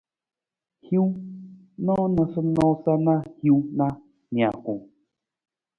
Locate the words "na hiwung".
3.05-3.67